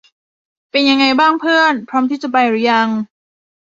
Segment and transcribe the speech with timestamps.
[0.71, 2.87] เป็นยังไงบ้างเพื่อน พร้อมที่จะไปหรือยัง?